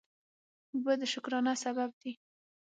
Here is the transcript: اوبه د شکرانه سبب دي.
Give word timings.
اوبه 0.73 0.93
د 0.99 1.01
شکرانه 1.13 1.53
سبب 1.63 1.89
دي. 2.01 2.11